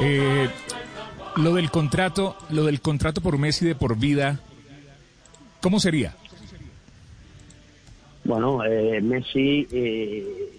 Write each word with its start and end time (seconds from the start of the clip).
Eh, 0.00 0.48
lo 1.36 1.54
del 1.54 1.70
contrato, 1.70 2.36
lo 2.50 2.64
del 2.64 2.80
contrato 2.80 3.20
por 3.20 3.38
Messi 3.38 3.66
de 3.66 3.74
por 3.74 3.96
vida, 3.98 4.40
¿cómo 5.60 5.80
sería? 5.80 6.14
Bueno, 8.24 8.64
eh, 8.64 9.00
Messi 9.00 9.66
eh, 9.70 10.50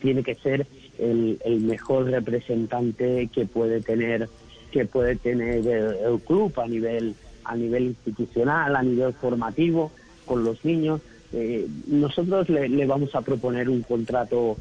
tiene 0.00 0.22
que 0.22 0.34
ser 0.36 0.66
el, 0.98 1.38
el, 1.44 1.60
mejor 1.60 2.10
representante 2.10 3.28
que 3.32 3.46
puede 3.46 3.80
tener 3.80 4.28
que 4.70 4.84
puede 4.86 5.16
tener 5.16 5.66
el, 5.66 5.66
el, 5.66 6.20
club 6.20 6.52
a 6.60 6.66
nivel 6.66 7.14
a 7.44 7.56
nivel 7.56 7.84
institucional, 7.84 8.76
a 8.76 8.82
nivel 8.82 9.12
formativo 9.14 9.90
con 10.24 10.44
los 10.44 10.64
niños. 10.64 11.00
Eh, 11.32 11.66
nosotros 11.86 12.48
le, 12.48 12.68
le, 12.68 12.86
vamos 12.86 13.14
a 13.14 13.22
proponer 13.22 13.68
un 13.68 13.82
contrato, 13.82 14.56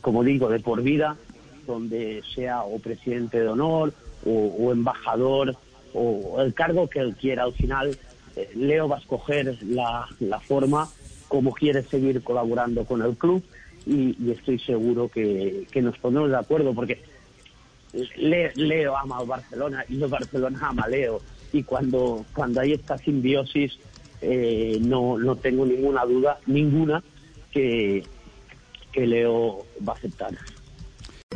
como 0.00 0.22
digo, 0.24 0.48
de 0.48 0.60
por 0.60 0.82
vida, 0.82 1.16
donde 1.68 2.22
sea 2.34 2.62
o 2.62 2.80
presidente 2.80 3.40
de 3.40 3.46
honor 3.46 3.92
o, 4.26 4.72
embajador 4.72 5.54
o 5.94 6.40
el 6.42 6.52
cargo 6.52 6.88
que 6.88 6.98
él 6.98 7.14
quiera. 7.14 7.44
Al 7.44 7.52
final, 7.52 7.96
eh, 8.34 8.50
Leo 8.56 8.88
va 8.88 8.96
a 8.96 8.98
escoger 8.98 9.56
la, 9.62 10.08
la 10.18 10.40
forma 10.40 10.88
como 11.28 11.52
quiere 11.52 11.82
seguir 11.84 12.22
colaborando 12.22 12.84
con 12.84 13.02
el 13.02 13.16
club 13.16 13.44
y, 13.86 14.30
estoy 14.30 14.58
seguro 14.58 15.08
que, 15.08 15.66
que, 15.70 15.80
nos 15.80 15.96
pondremos 15.98 16.30
de 16.30 16.36
acuerdo 16.36 16.74
porque 16.74 17.02
Le, 18.16 18.52
Leo 18.56 18.96
ama 18.96 19.18
al 19.18 19.26
Barcelona 19.26 19.84
y 19.88 20.02
el 20.02 20.08
Barcelona 20.08 20.58
ama 20.62 20.82
a 20.82 20.88
Leo 20.88 21.20
y 21.52 21.62
cuando, 21.62 22.24
cuando 22.34 22.60
hay 22.60 22.72
esta 22.72 22.98
simbiosis 22.98 23.78
eh, 24.20 24.78
no, 24.80 25.16
no 25.18 25.36
tengo 25.36 25.64
ninguna 25.64 26.04
duda, 26.04 26.38
ninguna, 26.46 27.02
que, 27.52 28.04
que 28.92 29.06
Leo 29.06 29.64
va 29.86 29.92
a 29.92 29.96
aceptar. 29.96 30.32